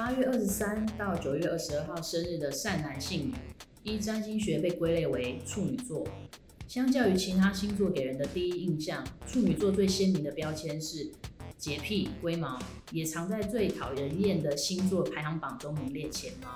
[0.00, 3.34] 八月二十三到九月二十二号生日的善男信女，
[3.82, 6.08] 依占星学被归类为处女座。
[6.66, 11.06] 相较于其他星座给人的第一印象，处女座最鲜明的标签是
[11.58, 12.58] 洁癖、龟毛，
[12.92, 16.48] 也常在最讨人厌的星座排行榜中名列前茅，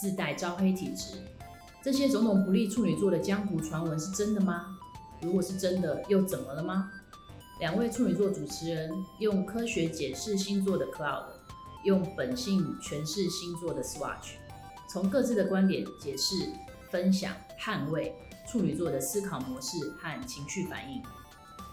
[0.00, 1.18] 自带招黑体质。
[1.82, 4.78] 这些种种不利处女座的江湖传闻是真的吗？
[5.20, 6.90] 如果是真的，又怎么了吗？
[7.60, 11.24] 两位处女座主持人用科学解释星座的 Cloud，
[11.84, 14.32] 用本性诠释星座的 Swatch，
[14.88, 16.34] 从各自的观点解释、
[16.90, 18.14] 分享、捍卫
[18.46, 21.02] 处女座的思考模式和情绪反应。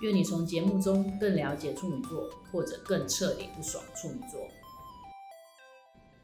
[0.02, 4.48] 愿你从节目中更了解处女座，或者更彻底不爽处女座。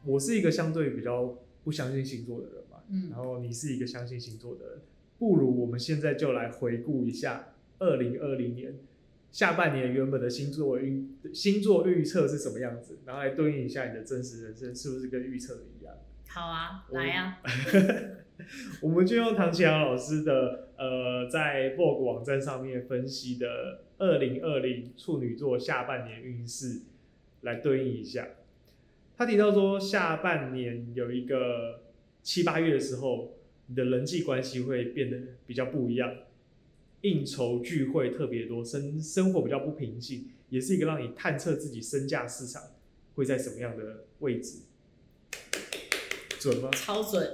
[0.04, 4.80] 我是一个相对比较不相信星座的人嘛，嗯，然后你是一个相信星座的人，
[5.18, 8.74] 不如我们现在就来回顾一下二零二零年。
[9.34, 15.92] 下半年原本的星座运星座预测是什么样子，然后来对应一下你的真实人生是不是跟预测的一样？
[16.28, 17.42] 好啊，来啊！
[18.80, 26.82] 我们就用唐启阳老师的呃在 Vogue 网站上面分析的二零二零处女座下半年运势
[27.40, 28.28] 来对应一下。
[29.16, 31.82] 他提到说，下半年有一个
[32.22, 33.34] 七八月的时候，
[33.66, 36.12] 你的人际关系会变得比较不一样。
[37.04, 42.62] 应酬聚会特别多，生生活比较不平静，也是一个让你探测自己身价市场
[43.14, 44.60] 会在什么样的位置，
[46.40, 46.70] 准吗？
[46.72, 47.30] 超准，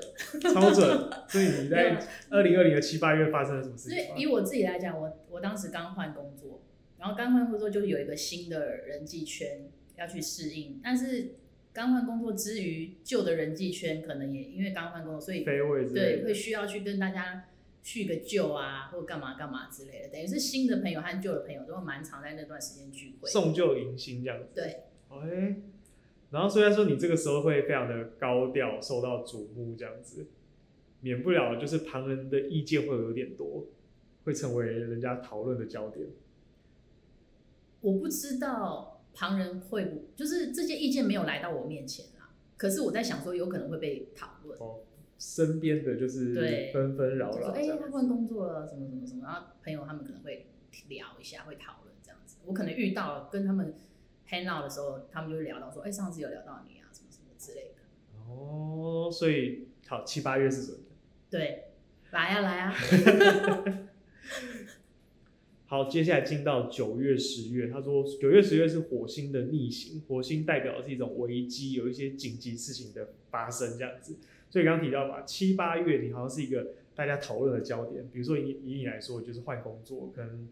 [0.53, 1.11] 超准。
[1.29, 4.07] 所以你在二零二零的七八月发生了什么事情？
[4.09, 6.63] 所以以我自己来讲，我我当时刚换工作，
[6.99, 11.37] 然后刚换工作就有一个新的人际圈要去适应，但是
[11.73, 15.63] 刚换工作之余，旧的人际圈可能也因为刚换工作，所以对
[16.25, 17.45] 会需要去跟大家。
[17.83, 24.51] 叙个旧啊，或干嘛干嘛之类的，等于是新的朋友和旧的朋友都会蛮常在那段时间聚会，送旧迎新这样子。
[24.55, 25.63] 对，哎、欸，
[26.31, 30.27] 然后虽然说你这个时候会非常的高调，受到瞩目这样子，
[31.01, 33.65] 免不了就是旁人的意见会有点多，
[34.25, 36.07] 会成为人家讨论的焦点。
[37.81, 44.59] 我不知道旁人会不，就是这些意见没有来到我面前啊，可是我在想说有可能会被讨论。
[44.61, 44.81] 哦
[45.21, 50.47] 身边的就是纷纷扰扰，哎，他换工作了，什么什么什么，然后朋友他们可能会
[50.89, 52.39] 聊一下，会讨论这样子。
[52.47, 53.75] 我可能遇到了跟他们
[54.27, 58.33] hang out 的时候，他们就会聊到说，哎，上次有聊到你啊，什么什么之类的。
[58.33, 60.85] 哦，所以好，七八月是准的。
[61.29, 61.65] 对，
[62.13, 62.75] 来呀来呀。
[65.67, 74.17] 好，接下来进到九月十月，他说九月十月是火星的逆行，火星代表的是一种危机，有一些紧急事情的发生这样子。
[74.51, 78.07] 所以刚刚提到嘛，七八月你好像是一个大家讨论的焦点。
[78.13, 80.49] 比如说以以你来说，就是换工作，可能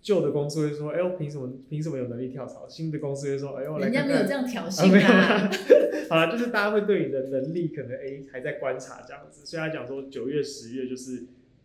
[0.00, 5.50] 旧的公司会说：“哎呦，凭什么凭什么有能力跳槽？”新的公司会说：“哎呦，人家没有这样挑衅啊。”
[6.08, 9.44] 好了，就是大家会对你的能力可能哎还在观察这样子。
[9.44, 11.24] 所以他讲说九月十月就是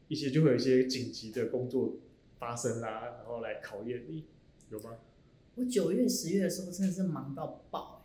[0.10, 1.96] 一些就会有一些紧急的工作
[2.40, 4.26] 发生啦，然后来考验你，
[4.70, 4.98] 有吗？
[5.56, 8.04] 我九月十月的时候真的是忙到爆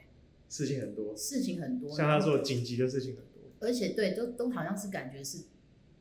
[0.48, 3.37] 事情很多，事情很多，像他说紧急的事情很多。
[3.60, 5.44] 而且对，都都好像是感觉是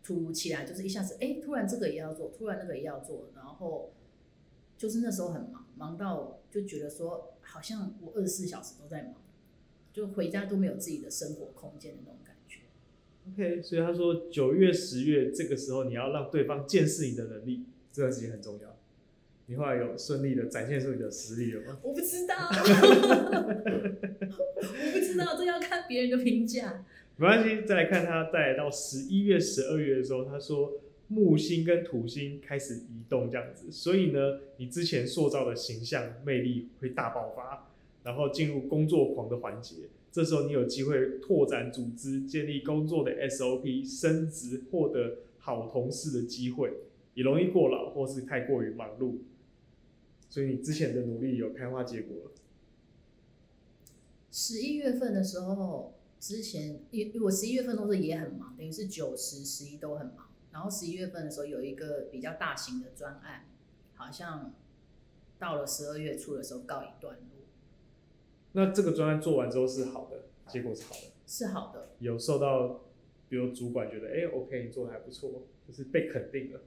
[0.03, 3.93] 突如其来，就是一下子，哎、欸，突然这个也要做，突然那个也要做，然后
[4.77, 9.15] 就是那时候很忙，忙到就觉得说，好像我二十四小时都在忙，
[9.91, 12.61] 就回家都没有自己的生活空间的那种感觉。
[13.33, 18.77] OK，所以他说九月、十月这个时候，你要让对方见识你的能力，这段时间很重要。
[19.49, 21.79] 你后来有顺利的展现出你的实力了吗？
[21.81, 22.53] 我不知道， 我
[24.93, 26.85] 不知道，这要看别人的评价。
[27.19, 30.73] 没关系，再来看他，再到十一月、十二月的时候，他说
[31.07, 37.71] 木星跟土星开始移动这样子，所以呢，你之前塑造的形象魅力会大爆发，
[38.03, 39.89] 然后进入工作狂的环节。
[40.11, 46.71] 这时候你有机会拓展组织，建立工作的 SOP，升职，获得好同事的机会，
[47.15, 49.15] 也容易过劳或是太过于忙碌，
[50.29, 52.31] 所以你之前的努力有开花结果了。
[54.31, 55.96] 十一月份的时候。
[56.19, 60.27] 之前，因因为我十一月份都是也很忙，等于是九十、十一都很忙。
[60.51, 63.45] 然后十一月份的时候有一个比较大型的专案，
[63.93, 64.55] 好像
[65.37, 67.45] 到了十二月初的时候告一段落。
[68.53, 71.89] 那这个专案做完之后是好的，结果是好的，是好的。
[71.99, 72.85] 有受到，
[73.29, 76.61] 比如主管觉得，哎，OK，你做的还不错，就是被肯定了。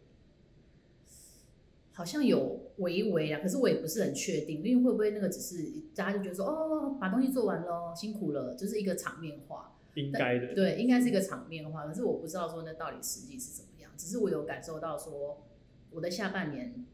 [1.92, 5.56] 好像有微微啊，可是我也不是很确定，因为会不会那个只是
[5.94, 11.86] 大家就觉得说，哦，把东西做完喽，辛苦了，就是一个场面化，应该的，对，应该是一个场面化。
[11.86, 15.42] 可是我不知道说那到底实际是怎么样，只是我有感受到说，
[15.90, 16.86] 我的下半年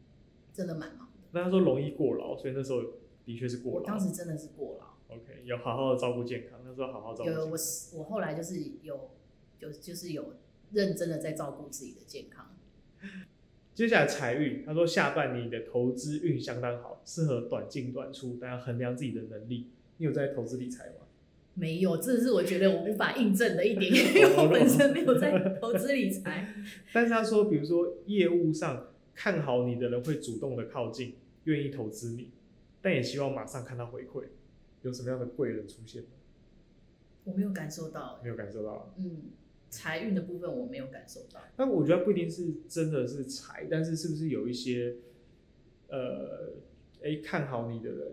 [0.53, 1.27] 真的蛮忙的。
[1.31, 2.81] 那他说容易过劳，所以那时候
[3.23, 3.85] 的确是过劳。
[3.85, 5.15] 当时真的是过劳。
[5.15, 7.29] OK，有好好的照顾健康，那时候好好照顾。
[7.29, 7.57] 有我
[7.95, 9.11] 我后来就是有
[9.57, 10.33] 就就是有
[10.71, 12.53] 认真的在照顾自己的健康。
[13.77, 19.67] 接下来财运，他说下半年的投资运相当好，适合短进短出，大家衡量自己的能力。
[19.97, 21.05] 你有在投资理财吗？
[21.53, 26.55] 没有，这是我觉得我无法印证的一点， 因为我本身没有在投资理财。
[26.91, 31.13] 但是他说，比如说业务上看好你的人会主动的靠近，
[31.43, 32.31] 愿意投资你，
[32.81, 34.23] 但也希望马上看到回馈。
[34.81, 36.07] 有什么样的贵人出现吗？
[37.25, 38.91] 我没有感受到，没有感受到。
[38.97, 39.21] 嗯，
[39.69, 41.41] 财运的部分我没有感受到。
[41.55, 44.97] 但我觉得不一定是真的是财，但是是不是有一些，
[45.89, 46.53] 呃，
[47.03, 48.11] 哎，看好你的人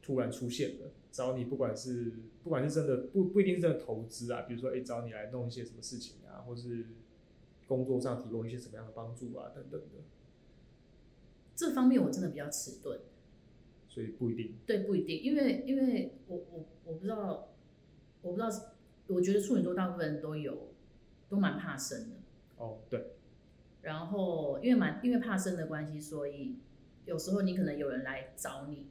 [0.00, 0.92] 突然出现了？
[1.10, 2.12] 找你，不管是
[2.42, 6.86] 不管是真的不不一定是真的投资啊，比如说哎、欸、找你来弄一些什么事情啊，或是
[7.66, 9.98] 工作上提供一些什么样的帮助啊等等的。
[11.54, 12.98] 这方面我真的比较迟钝，
[13.86, 14.54] 所以不一定。
[14.64, 17.54] 对，不一定，因为因为我我我不知道，
[18.22, 18.48] 我不知道，
[19.08, 20.71] 我觉得处女座大部分人都有
[21.32, 22.16] 都蛮怕生的。
[22.58, 23.06] 哦，对。
[23.80, 26.56] 然后因为蛮因为怕生的关系，所以
[27.06, 28.88] 有时候你可能有人来找你。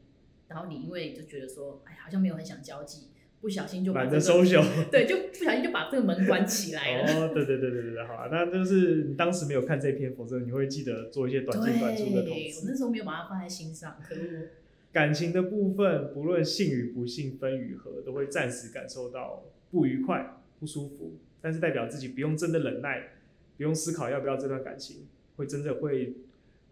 [0.48, 3.08] 然后你因为就觉得说，哎，好像没有很想交际，
[3.40, 4.62] 不小心就把这个收手，
[4.92, 7.28] 对，就不小心就把这个门关起来了。
[7.28, 12.60] 哦，对对对对对，好啊，那就是你当时没有看这篇，否则你会记得做一些短进短出的投资。
[12.60, 14.50] 我那时候没有把它放在心上，可恶。
[14.92, 23.10] 感情的部分，不论幸与不幸，分与合，都会暂时感受到不愉快、不舒服，但是代表自己不用真的忍耐，
[23.58, 26.16] 不用思考要不要这段感情，会真的会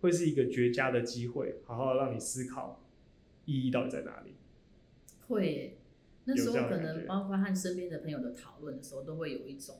[0.01, 2.83] 会是一个绝佳的机会，好好让你思考。
[3.45, 4.36] 意义到底在哪里？
[5.27, 5.80] 会，
[6.25, 9.77] 那时候可能包括和身边的朋友的讨论的时候，都会有一种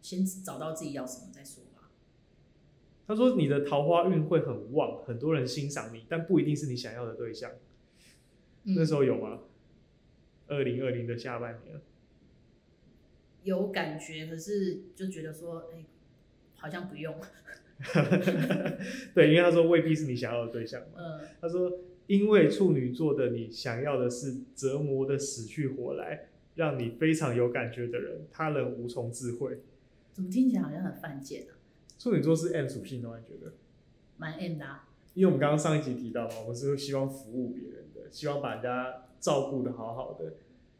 [0.00, 1.90] 先找到自己要什么再说吧。
[3.04, 7.50] 他说你的桃花运会很旺，很多人欣赏你，但不一定是你想要的对象。
[8.62, 9.40] 嗯、那时候有吗？
[10.46, 11.80] 二零二零的下半年
[13.46, 15.86] 有感觉，可是就觉得说，哎、欸，
[16.56, 17.14] 好像不用。
[19.14, 20.98] 对，因为他说未必是你想要的对象嘛。
[20.98, 21.72] 嗯，他说。
[22.08, 29.58] 因为处女座的你想要的是折磨的死去活来，让你非常有感觉的人，他人无从智慧。
[30.12, 31.58] 怎么听起来好像很犯贱啊？
[31.98, 33.54] 处女座是 M 属性的，你觉得
[34.18, 34.88] 蛮 M 的啊。
[35.14, 40.34] 因为我们刚刚上一集提到嘛，我们是希望服务别人的，希望把人家照顾的好好的。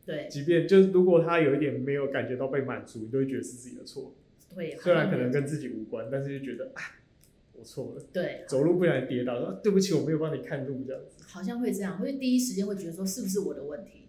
[0.06, 4.14] 对，即便就是如果他有一点没有感觉到被满足，你都会觉得是自己的错。
[4.55, 6.81] 对，虽然可能跟自己无关，但是就觉得啊
[7.53, 14.08] 我错了，对，走路不小心跌倒，说对不起，我没有帮你看路，这样子，好像会这样，会第一时间会觉得说是不是我的问题，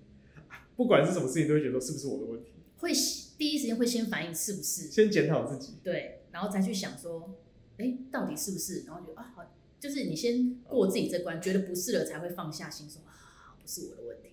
[0.75, 2.91] 不管是什么事情都会觉得说是不是我的问题，会
[3.37, 7.33] 第一时间会先反应是不是，先检讨自己，对，然后再去想说，
[7.77, 9.43] 哎，到底是不是，然后就啊好，
[9.79, 14.29] 就是你先过自己这关，觉得不是了才会放下心说啊不是我的问题。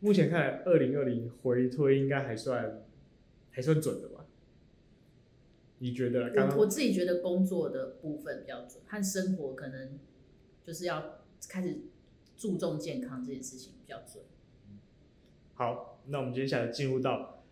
[0.00, 2.82] 嗯，目前看来二零二零回推应该还算
[3.50, 4.26] 还算准的吧。
[5.78, 6.30] 你觉得？
[6.50, 9.98] 我我自己觉得工作的部分比较准，和生活可能
[10.62, 11.78] 就是要开始
[12.36, 14.22] 注重健康这件事情比较准。
[15.54, 17.42] 好，那我们接下来进入到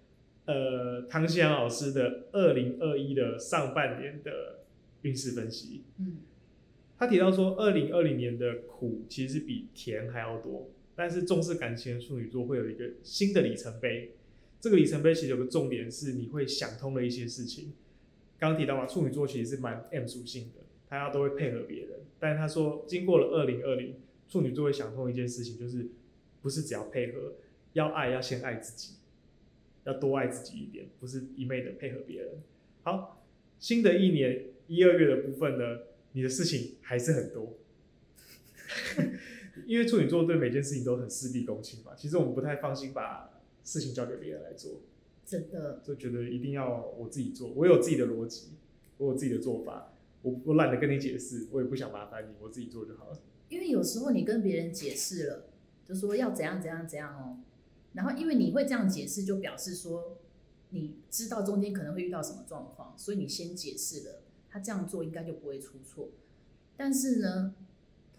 [0.45, 4.61] 呃唐綺阳老师的二零二一的上半年的
[5.03, 5.85] 运势分析。
[5.99, 6.19] 嗯，
[6.99, 14.17] 他提到说，二零二零年的苦其实比甜还要多，但是重视感情的处女座会有一个新的里程碑。
[14.61, 17.73] 这个里程碑其实有个重点是，你会想通了一些事情。
[18.37, 22.00] 刚提到嘛，处女座其实是蛮 M 属性的，大家都会配合别人。
[22.19, 23.95] 但是他说，经过了二零二零，
[24.28, 25.87] 处女座会想通一件事情，就是
[26.43, 27.35] 不是只要配合，
[27.75, 28.95] 要爱要先爱自己，
[29.85, 32.43] 要多爱自己一点，不是一昧的配合别人。
[32.83, 33.25] 好，
[33.61, 37.57] 新的一年一二月的部分呢，你的事情还是很多，
[39.67, 41.93] 因为处女座对每件事情都很事必躬亲嘛。
[41.97, 44.81] 其实我们不太放心把事情交给别人来做。
[45.25, 48.53] 真的就觉得一定要我自己做，我有自己的逻辑，
[48.97, 53.21] 我有自己的做法，我我懒得跟你解释，我也不想麻烦你，我自己做就好了。
[53.50, 55.45] 因为有时候你跟别人解释了，
[55.85, 57.38] 就说要怎样怎样怎样哦，
[57.93, 60.19] 然后因为你会这样解释，就表示说
[60.71, 66.09] 你知道中间可能会遇到什么状况，所以你先解释了，他这样做应该就不会出错。
[66.75, 67.55] 但是呢，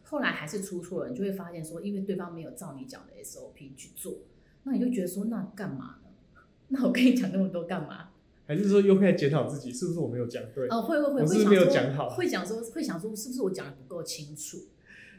[0.09, 4.19] 后来还是出错了，你就会发现说，因为对方没有照你讲的 SOP 去做，
[4.63, 6.41] 那你就觉得说，那干嘛呢？
[6.69, 8.09] 那我跟你讲那么多干嘛？
[8.47, 10.67] 还是说又开始检讨自己，是不是我没有讲对？
[10.69, 12.09] 哦，会会会，我是不是没有讲好？
[12.09, 14.57] 会讲说，会想说，是不是我讲的不够清楚？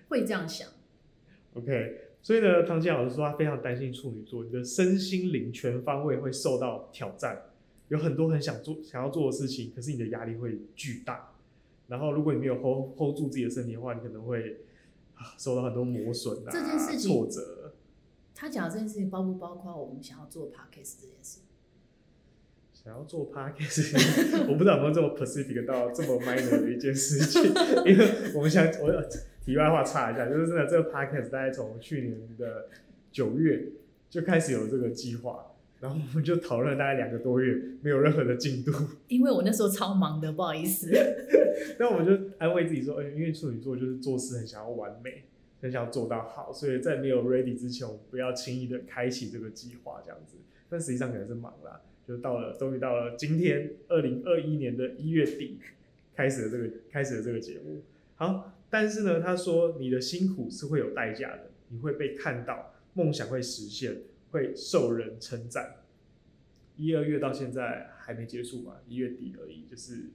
[0.08, 0.68] 会这样想。
[1.54, 7.42] OK，所以呢，唐綺阳老师说他非常担心处女座，你的身心灵全方位会受到挑战，
[7.88, 11.32] 有很多很想做、想要做的事情，可是你的压力会巨大。
[11.86, 14.60] 然后，如果你没有 hold hold 住自己的身体的话，你可能会
[15.38, 17.74] 受到很多磨损啊，这件事情挫折。
[18.34, 21.40] 他讲的这件事情包不包括我们想要做 podcast 这件事？
[22.72, 27.42] 想要做 podcast， 我不知道有没有这么 specific 到这么 minor 的一件事情，
[27.84, 28.90] 因为我们想，我
[29.44, 32.68] 题外话插一下，就是真的这个 podcast 大概从去年的
[33.12, 33.66] 九月
[34.08, 35.49] 就开始有这个计划，
[35.80, 38.72] 然后我们就讨论了大概两个多月，没有任何的进度。
[39.08, 40.90] 因为我那时候超忙的，不好意思。
[41.80, 45.24] 那我们就安慰自己说，哎、欸，因为处女座就是做事很想要完美，
[45.62, 50.36] 很想要做到好，所以在没有 ready 之前，我们不要轻易的开启这个计划，这样子。
[50.68, 51.80] 但实际上可能是忙啦。
[52.06, 55.60] 就到了，终于到了今天，二零二一年的一月底
[56.14, 57.82] 开始了这个开始了这个节目。
[58.16, 63.96] 好，但是呢，他说你的辛苦是会有代价的，你会被看到，梦想会实现，
[64.30, 65.76] 会受人称赞。
[66.76, 70.10] 一二月到现在还没结束嘛，一月底而已，就是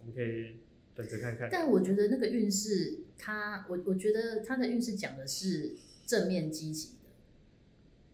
[0.00, 0.56] 我们可以
[0.94, 1.48] 等着看看。
[1.50, 6.94] 但我觉得那个运势，他我我觉得他的运势讲的是正面积极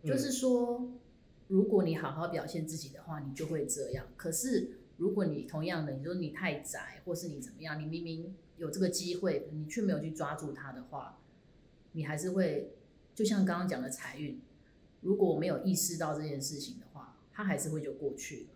[0.03, 0.79] 的，就是说。
[0.81, 0.99] 嗯
[1.49, 4.07] 如果你好好表现自己的话，你就会这样。
[4.17, 11.21] 可是如果你同样的，你说你太宅，或是你怎么样，你明明有这个机会，你却没有去抓住它的话，
[11.93, 12.73] 你还是会
[13.15, 14.41] 就像刚刚讲的财运，
[15.03, 18.47] 如果我没有意识到这件事情的话，它还是会就过去了。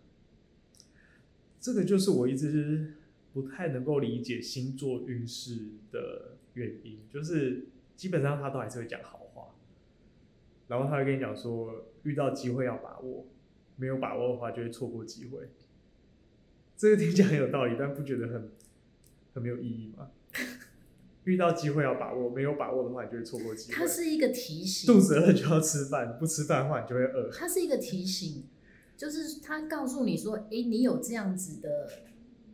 [1.59, 2.95] 这个就是我一直
[3.33, 9.55] 不太能够理解星座运势的原因，就是基本上他都还是会讲好话。
[10.67, 13.25] 然后他会跟你讲说，遇到机会要把握，
[13.75, 15.49] 没有把握的话就会错过机会。
[16.75, 18.51] 这个听起来很有道理，但不觉得很
[19.33, 20.11] 很没有意义吗？
[21.27, 23.77] 遇到机会要把握，没有把握的话你就会错过机会。
[23.77, 24.91] 它是一个提醒。
[24.91, 27.29] 肚子饿就要吃饭，不吃饭的话你就会饿。
[27.31, 28.45] 它是一个提醒，
[28.97, 31.89] 就是它告诉你说，哎，你有这样子的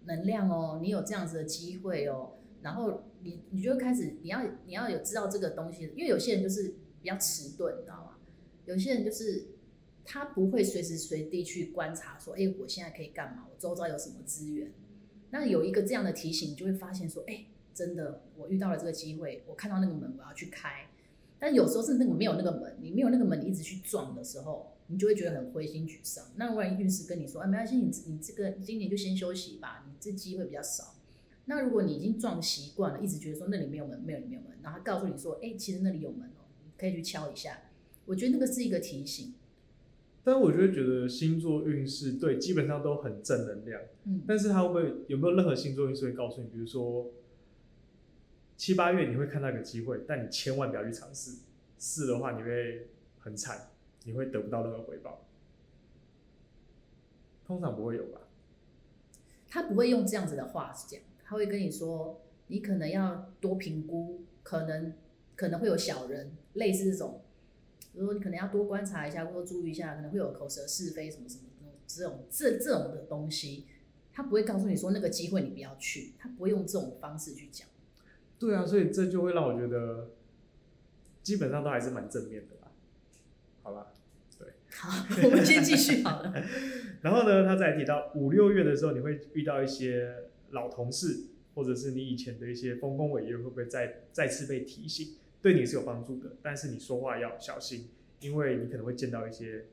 [0.05, 6.75] 能量哦，你有这样子的机会哦，然后你你就开始你要你要有知道这个东西，因为有些人就是。
[7.03, 8.11] 比较迟钝，你知道吗？
[8.63, 9.45] 有些人就是
[10.05, 13.45] 他不会随时随地去观察，说，哎，我现在可以干嘛？
[13.51, 14.71] 我周遭有什么资源？
[15.29, 20.89] 那有一个这样的提醒，你就会发现说，哎，真的，我遇到了这个机会，我看到那个门，我要去开。
[21.39, 26.25] 但有时候是那个没有那个门，你没有那个门，你一直去撞的时候，你就会觉得很灰心沮丧。
[26.35, 30.95] 那万一运势跟你说，哎，没关系，你你这个今年就先休息吧，你这机会比较少。
[31.45, 36.43] 那如果你已经撞习惯了，一直觉得说那里没有门，没有里没有门，然后他告诉你说，哎，其实那里有门哦。
[36.75, 37.59] 可以去敲一下，
[38.05, 39.35] 我觉得那个是一个提醒。
[40.21, 47.11] 但我就会觉得星座运势对基本上都很正能量，嗯，但是它会不会有没有任何星座运势会告诉你，比如说
[48.57, 51.37] 七八月你会看到一个机会，但你千万不要去尝试，
[51.77, 53.69] 试的话你会很惨，
[54.03, 55.25] 你会得不到任何回报。
[57.45, 58.21] 通常不会有吧？
[59.47, 64.93] 他不会用这样子的话是这样，他会跟你说，你可能要多评估，可能。
[65.35, 67.23] 可能会有小人，类似这种，
[67.93, 71.41] 如说你可能要多观察一下，或者注意一下，可能会有口舌是非什么什么
[71.87, 73.65] 这种这这种的东西，
[74.13, 77.67] 他不会告诉你说那个机会你不要去，他不会用这种方式去讲。
[78.43, 80.09] 对啊，所以这就会让我觉得，
[81.21, 82.71] 基本上都还是蛮正面的吧。
[83.61, 83.93] 好吧，
[84.37, 84.49] 对。
[84.69, 84.89] 好，
[85.23, 86.33] 我们先继续好了。
[87.01, 95.15] 然后呢，他再提到五六月的时候，你会遇到一些老同事，或者是你以前的一些丰功伟业，会不会再再次被提醒？
[95.41, 97.87] 对你是有帮助的，但是你说话要小心，
[98.19, 99.67] 因为你可能会见到一些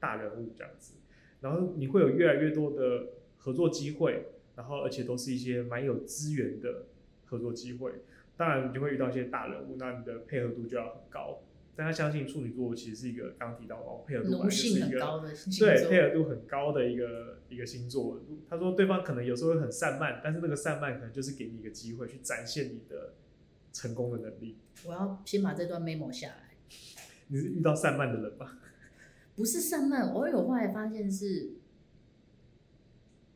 [0.00, 0.94] 大人物这样子，
[1.42, 6.86] 然后你会有越来越多的合作机会，然后而且都是一些蛮有资源的
[7.24, 7.90] 合作机会，
[8.36, 11.42] 当然你就会遇到一些大人物，那你的配合度就要很高。
[11.74, 14.98] 但他相信处女座其实是一个刚提到哦，配合度还是一个
[15.58, 18.20] 对配合度很高的一个一个星座。
[18.48, 23.14] 他说对方可能有时候会很散漫，但是那个散漫可能就是给你一个机会去展现你的。
[23.72, 26.56] 成功的能力，我要先把这段 memo 下来。
[27.28, 28.58] 你是遇到散漫的人吗？
[29.34, 31.50] 不是散漫，我有后来发现是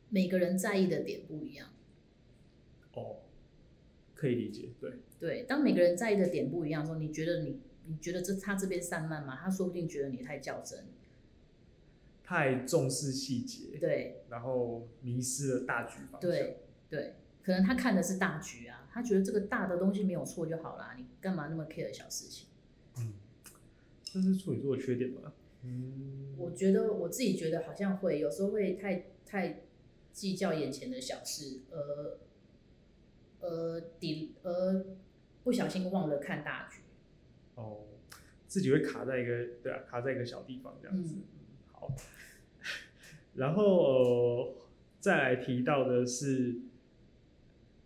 [0.09, 1.69] 每个人在意的点不一样。
[4.21, 4.93] 哦，可以理解，对。
[5.19, 9.39] 对，当每个人在意的点不一样的时候，你觉得你你觉得这他这边散漫吗？
[9.43, 10.87] 他说不定觉得你太较真，
[12.23, 16.21] 太重视细节，对，然后迷失了大局方向。
[16.21, 18.89] 对对，可能他看的是大局啊。
[18.93, 22.49] 他觉得这个大的东西没有错就好啦，你干嘛那么 care 小事情？
[22.99, 23.13] 嗯，
[24.03, 25.33] 这是处女座的缺点吗？
[25.63, 29.63] 嗯，我觉得我自己觉得好像会有时候会太太
[30.13, 32.19] 计较眼前的小事，呃
[33.41, 34.85] 呃，底呃
[35.45, 36.81] 不小心忘了看大局。
[37.55, 37.85] 哦，
[38.47, 41.17] 自己会卡在一个对啊，卡在一个小地方这样子。
[41.17, 41.23] 嗯，
[41.73, 41.93] 好，
[43.35, 44.55] 然后，呃，
[45.01, 46.61] 再来提到的是。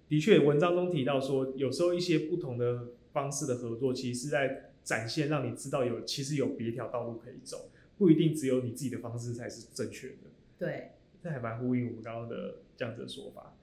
[0.06, 10.16] 的确，文章中提到说，有时候一些不同的方式的合作，其实是在展现让你知道有其实有别条道路可以走，不一定只有你自己的方式才是正确的。
[10.58, 10.92] 对，
[11.22, 13.56] 这还蛮呼应我们刚刚的这样子的说法。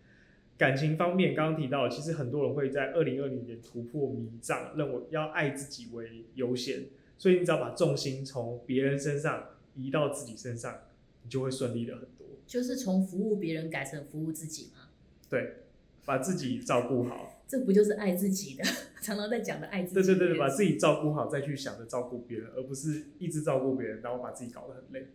[0.62, 6.86] 感情方面，刚刚提到，其实很多人会在二零二零年突破迷障，认为要爱自己为优先，
[7.18, 10.82] 所以你只要把重心从别人身上移到自己身上，
[11.24, 12.28] 你就会顺利的很多。
[12.46, 14.90] 就是从服务别人改成服务自己吗？
[15.28, 15.64] 对，
[16.06, 18.64] 把自己照顾好， 这不就是爱自己的？
[19.02, 20.14] 常常在讲的爱自己。
[20.14, 25.08] 对对对，把自己照顾好，再去想着照顾别人，而不是一直照顾别人，然后把自己搞得很累。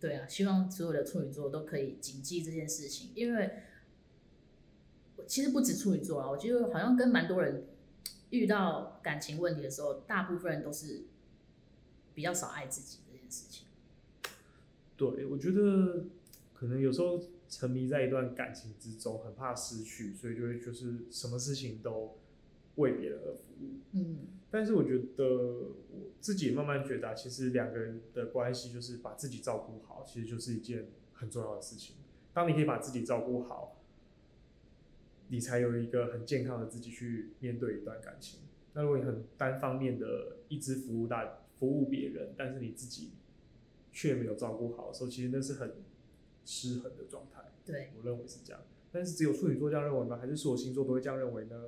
[0.00, 3.48] 对啊，希望所有的处女座都可以谨记这件事情，因为。
[5.26, 7.66] 其实不止处女座啊，我觉得好像跟蛮多人
[8.30, 11.02] 遇到感情问题的时候，大部分人都是
[12.14, 13.66] 比较少爱自己这件事情。
[14.96, 16.06] 对，我觉得
[16.54, 22.16] 可能有时候沉迷在一段感情之中，很怕失去，所以就会就是什么事情都
[22.76, 23.80] 为别人而服务。
[23.92, 24.18] 嗯，
[24.50, 25.24] 但是我觉得
[25.90, 31.96] 我自己也慢慢觉得，其实两个人的关系就是把自己照顾好，其实就是一件很重要的事情。
[32.32, 33.78] 当你可以把自己照顾好。
[35.32, 38.40] 你才有一个很健康的自己去面对一段感情。
[38.74, 43.12] 那如果你很单方面的一直服务大服务别人，但是你自己
[43.90, 45.72] 却没有照顾好的时候，其实那是很
[46.44, 47.40] 失衡的状态。
[47.64, 48.60] 对，我认为是这样。
[48.92, 50.18] 但是只有处女座这样认为吗？
[50.20, 51.62] 还是所有星座都会这样认为呢？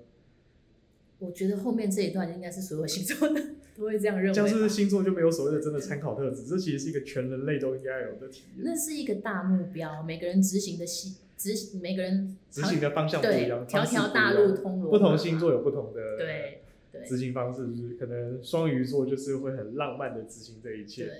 [1.21, 3.41] 我觉得后面这一段应该是所有星座的
[3.75, 4.35] 都会这样认为。
[4.35, 6.45] 这样是不是星座就没有所谓的真的参考特质？
[6.45, 8.63] 这其实是一个全人类都应该有的体验。
[8.63, 11.17] 那是一个大目标，每个人执行的细。
[11.37, 14.99] 执每个人执行的方向不一样，条条大路通罗马。
[14.99, 16.61] 不同星座有不同的对
[17.05, 21.11] 执行方式，就是可能双鱼座就是会很浪漫的执行这一切，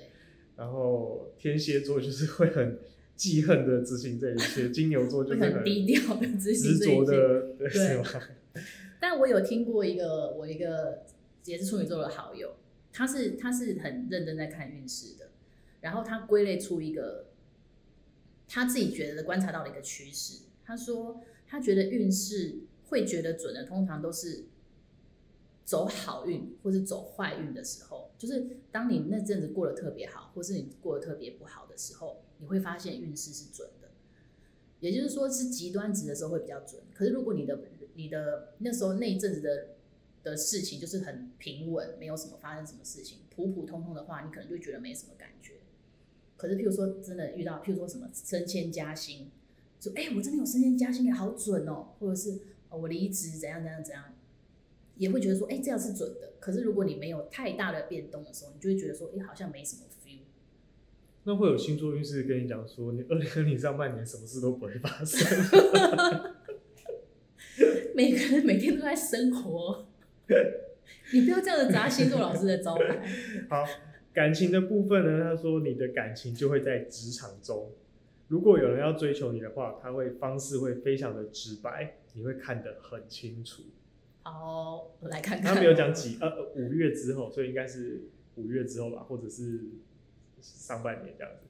[0.57, 2.79] 然后天蝎座就是会很
[3.17, 7.13] 记恨的执行这一切， 金牛座就是很低调的执行这一切，
[7.59, 8.05] 对，是吗？
[9.01, 11.03] 但我有听过一个我一个
[11.45, 12.55] 也是处女座的好友，
[12.93, 15.31] 他是他是很认真在看运势的，
[15.81, 17.27] 然后他归类出一个。
[18.55, 24.45] 他自己觉得观察到了一个趋势，他说他觉得运势会觉得准的，通常都是
[25.65, 33.89] 走好运或是走坏运的时候，就是当你那阵子过得特别好，或是你过得特别不好的时候，你会发现运势是准的。
[34.79, 36.81] 也就是说，是极端值的时候会比较准。
[36.95, 37.59] 可是如果你的
[37.95, 39.71] 你的那时候那一阵子的
[40.23, 45.55] 的事情就是很平稳，没有什么发生什么事情，普普通通的话，你可能就觉得没什么感觉。
[46.45, 49.31] 可是，譬如说，真的遇到，譬如说什么升迁加薪，
[49.81, 54.05] 说，哎、欸，我真的有升迁加薪，也好准哦，或者是我离职怎样怎样怎样，
[54.99, 56.35] 也会觉得说，哎、欸，这样是准的。
[56.39, 60.19] 可是，如果你没有太大的变动的时候，你就会觉得说，哎、欸，好像没什么 feel。
[61.23, 65.27] 那会有星座运势跟你讲说，你二零二零上半年什么事都不会发生。
[67.97, 69.87] 每个人每天都在生活，
[71.15, 73.03] 你不要这样子砸星座老师的招牌。
[73.49, 73.65] 好。
[74.15, 77.73] 感情的部分呢，他说你的感情就会在职场中，
[78.29, 83.65] 如果有人要追求你的话，他会方式会非常的直白，你会看得很清楚。
[84.23, 85.53] 好，我来看看。
[85.53, 88.05] 他没有讲几呃五月之后，所以应该是
[88.37, 89.65] 五月之后吧，或者是
[90.41, 91.49] 上半年这样子。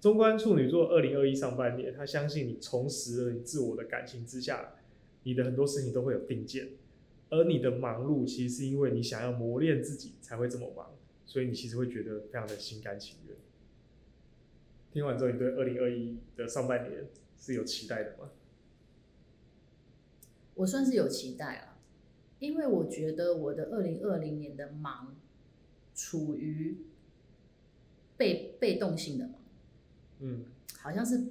[0.00, 4.74] 中观处女座二零二一上半年，他相信你重拾了你自我的感情之下，
[5.22, 6.70] 你的很多事情都会有定见，
[7.30, 10.90] 而你的忙碌其实是因为你想要磨练自己才会这么忙。
[11.24, 13.36] 所以你其实会觉得非常的心甘情愿。
[14.92, 17.06] 听完之后，你对二零二一的上半年
[17.38, 18.30] 是有期待的吗？
[20.54, 21.78] 我算是有期待了，
[22.38, 25.16] 因为我觉得我的二零二零年的忙，
[25.94, 26.76] 处于
[28.18, 29.34] 被被动性的忙，
[30.18, 30.44] 嗯，
[30.78, 31.24] 好像是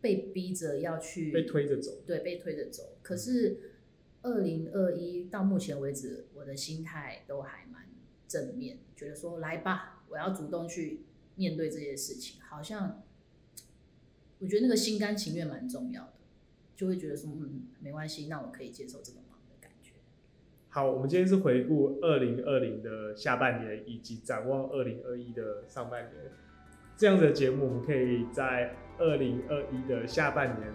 [0.00, 2.96] 被逼着要去被推着走，对，被推着走。
[3.02, 3.74] 可是
[4.22, 7.86] 二零二一到目前为止，我的心态都还蛮
[8.28, 8.78] 正面。
[8.94, 11.02] 觉得说来吧，我要主动去
[11.34, 13.02] 面对这些事情，好像
[14.38, 16.12] 我觉得那个心甘情愿蛮重要的，
[16.74, 19.92] 就会觉得说嗯，没关系，那我可以接受这个忙的感觉。
[20.70, 26.24] 好，我们今天是回顾二零二零的下半年，以及展望二零二一的上半年。
[26.96, 30.72] 这样的节目，我们可以在二零二一的下半年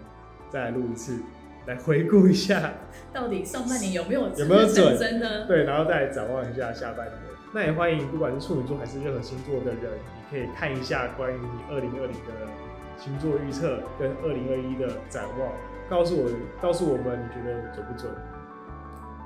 [0.48, 1.20] 再来录一次，
[1.66, 2.74] 来回顾一下
[3.12, 7.31] 到底上半年有没有有没有准真的对，然后再来展望一下下半年。
[7.54, 12.48] 那也欢迎，不管是处女座还是任何星座的人，你可以看一下关于你二零二零的
[12.96, 15.52] 星座预测跟二零二一的展望，
[15.88, 16.30] 告诉我，
[16.62, 18.10] 告诉我们你觉得准不准，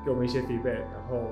[0.04, 0.80] 给我们一些 feedback。
[0.92, 1.30] 然后，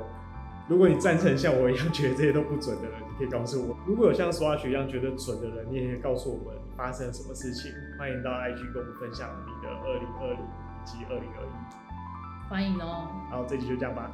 [0.69, 7.73] 如果你赞成像我一样 觉得这些都不准的人，你可以告诉我；如果有像 Swatch 一样觉得准的人，你也可以告诉我们发生了什么事情。
[7.99, 12.49] 欢迎到 IG 跟我们分享你的二零二零以及二零二一。
[12.49, 13.09] 欢迎哦。
[13.31, 14.11] 好，这集就这样吧。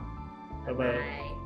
[0.65, 1.40] 拜拜。